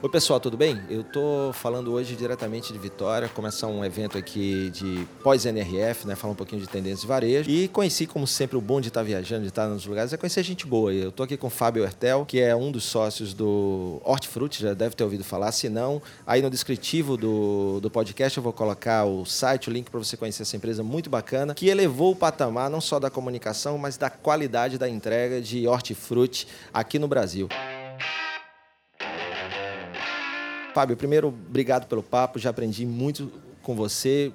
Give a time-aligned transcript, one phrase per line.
[0.00, 0.80] Oi pessoal, tudo bem?
[0.88, 6.14] Eu estou falando hoje diretamente de Vitória, começar um evento aqui de pós-NRF, né?
[6.14, 7.50] Falar um pouquinho de tendências de varejo.
[7.50, 10.44] E conheci, como sempre, o bom de estar viajando, de estar nos lugares, é conhecer
[10.44, 10.94] gente boa.
[10.94, 14.72] Eu estou aqui com o Fábio Hertel, que é um dos sócios do Hortifruti, já
[14.72, 15.50] deve ter ouvido falar.
[15.50, 19.90] Se não, aí no descritivo do, do podcast eu vou colocar o site, o link
[19.90, 23.76] para você conhecer essa empresa muito bacana, que elevou o patamar não só da comunicação,
[23.76, 27.48] mas da qualidade da entrega de hortifruti aqui no Brasil.
[30.74, 33.32] Fábio, primeiro, obrigado pelo papo, já aprendi muito
[33.62, 34.30] com você.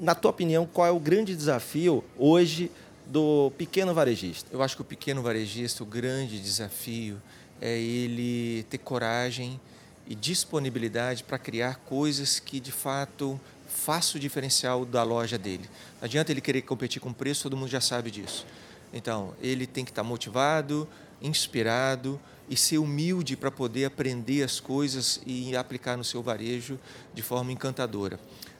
[0.00, 2.70] Na tua opinião, qual é o grande desafio hoje
[3.06, 4.48] do pequeno varejista?
[4.52, 7.22] Eu acho que o pequeno varejista, o grande desafio
[7.60, 9.60] é ele ter coragem
[10.06, 15.68] e disponibilidade para criar coisas que de fato façam o diferencial da loja dele.
[16.00, 18.44] Não adianta ele querer competir com preço, todo mundo já sabe disso.
[18.92, 20.86] Então, ele tem que estar motivado,
[21.22, 26.78] inspirado e ser humilde para poder aprender as coisas e aplicar no seu varejo
[27.14, 28.18] de forma encantadora.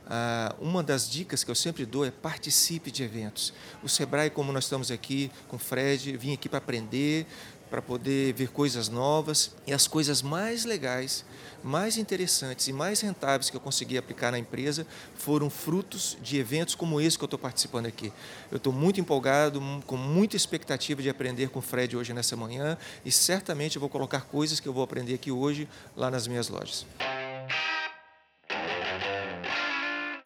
[0.08, 3.52] Ah, uma das dicas que eu sempre dou é participe de eventos.
[3.82, 7.26] O Sebrae, como nós estamos aqui com o Fred, vim aqui para aprender,
[7.70, 11.24] para poder ver coisas novas e as coisas mais legais,
[11.62, 14.86] mais interessantes e mais rentáveis que eu consegui aplicar na empresa
[15.16, 18.12] foram frutos de eventos como esse que eu estou participando aqui.
[18.50, 22.78] Eu estou muito empolgado, com muita expectativa de aprender com o Fred hoje nessa manhã
[23.04, 26.48] e certamente eu vou colocar coisas que eu vou aprender aqui hoje lá nas minhas
[26.48, 26.86] lojas.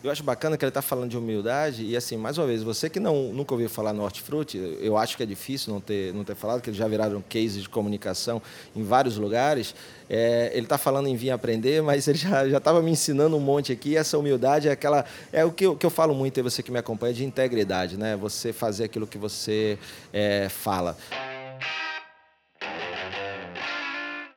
[0.03, 2.89] Eu acho bacana que ele está falando de humildade e assim, mais uma vez, você
[2.89, 6.25] que não, nunca ouviu falar no Hortifruti, eu acho que é difícil não ter, não
[6.25, 8.41] ter falado, que eles já viraram case de comunicação
[8.75, 9.75] em vários lugares.
[10.09, 13.73] É, ele está falando em vir aprender, mas ele já estava me ensinando um monte
[13.73, 13.95] aqui.
[13.95, 16.73] Essa humildade é aquela é o que eu, que eu falo muito, e você que
[16.73, 18.17] me acompanha, de integridade, né?
[18.17, 19.79] Você fazer aquilo que você
[20.15, 20.97] é, fala.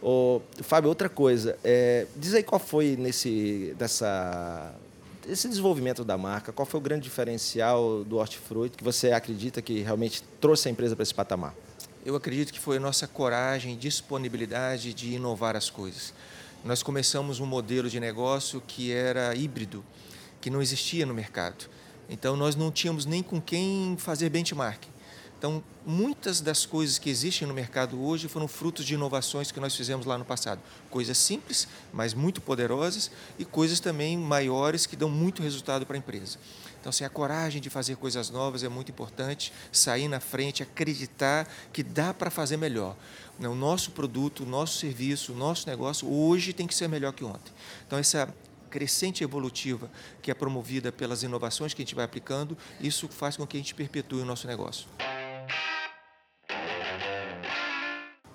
[0.01, 4.75] Ô, Fábio, outra coisa, é, diz aí qual foi nesse, dessa
[5.27, 9.81] esse desenvolvimento da marca, qual foi o grande diferencial do Hortifruti que você acredita que
[9.81, 11.53] realmente trouxe a empresa para esse patamar?
[12.05, 16.13] Eu acredito que foi a nossa coragem, disponibilidade de inovar as coisas.
[16.65, 19.83] Nós começamos um modelo de negócio que era híbrido,
[20.41, 21.69] que não existia no mercado.
[22.09, 24.92] Então nós não tínhamos nem com quem fazer benchmarking.
[25.43, 29.75] Então, muitas das coisas que existem no mercado hoje foram frutos de inovações que nós
[29.75, 30.61] fizemos lá no passado.
[30.89, 35.99] Coisas simples, mas muito poderosas, e coisas também maiores que dão muito resultado para a
[35.99, 36.37] empresa.
[36.79, 41.45] Então, assim, a coragem de fazer coisas novas é muito importante, sair na frente, acreditar
[41.73, 42.95] que dá para fazer melhor.
[43.37, 47.25] O nosso produto, o nosso serviço, o nosso negócio hoje tem que ser melhor que
[47.25, 47.51] ontem.
[47.85, 48.33] Então, essa
[48.69, 53.45] crescente evolutiva que é promovida pelas inovações que a gente vai aplicando, isso faz com
[53.45, 54.87] que a gente perpetue o nosso negócio.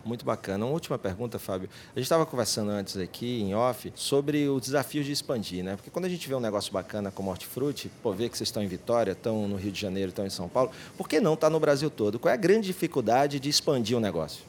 [0.09, 0.65] Muito bacana.
[0.65, 1.69] Uma última pergunta, Fábio.
[1.95, 5.77] A gente estava conversando antes aqui, em off, sobre os desafios de expandir, né?
[5.77, 8.63] Porque quando a gente vê um negócio bacana como Hortifruti, pô, vê que vocês estão
[8.63, 11.49] em Vitória, estão no Rio de Janeiro, estão em São Paulo, por que não estar
[11.49, 12.19] tá no Brasil todo?
[12.19, 14.43] Qual é a grande dificuldade de expandir o um negócio?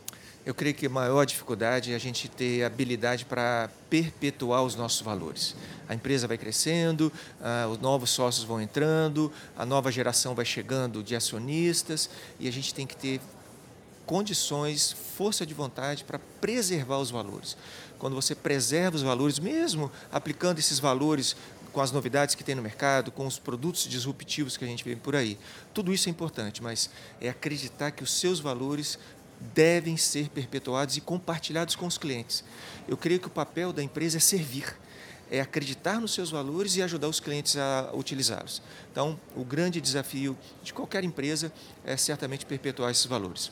[0.45, 5.01] Eu creio que a maior dificuldade é a gente ter habilidade para perpetuar os nossos
[5.01, 5.57] valores.
[5.89, 11.03] A empresa vai crescendo, uh, os novos sócios vão entrando, a nova geração vai chegando
[11.03, 12.09] de acionistas
[12.39, 13.19] e a gente tem que ter
[14.09, 17.55] condições, força de vontade para preservar os valores.
[17.99, 21.35] Quando você preserva os valores, mesmo aplicando esses valores
[21.71, 24.95] com as novidades que tem no mercado, com os produtos disruptivos que a gente vê
[24.95, 25.37] por aí,
[25.75, 26.89] tudo isso é importante, mas
[27.21, 28.97] é acreditar que os seus valores
[29.53, 32.43] devem ser perpetuados e compartilhados com os clientes.
[32.87, 34.75] Eu creio que o papel da empresa é servir
[35.31, 38.63] é acreditar nos seus valores e ajudar os clientes a utilizá-los.
[38.91, 41.53] Então, o grande desafio de qualquer empresa
[41.85, 43.51] é certamente perpetuar esses valores.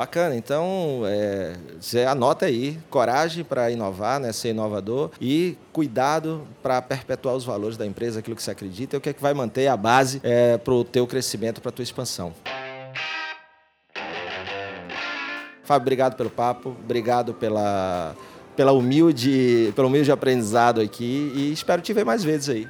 [0.00, 6.80] Bacana, então é, você anota aí, coragem para inovar, né, ser inovador e cuidado para
[6.80, 9.34] perpetuar os valores da empresa, aquilo que você acredita, e o que, é que vai
[9.34, 12.32] manter a base é, para o teu crescimento, para a tua expansão.
[15.64, 18.16] Fábio, obrigado pelo papo, obrigado pela,
[18.56, 22.66] pela humilde, pelo humilde aprendizado aqui e espero te ver mais vezes aí.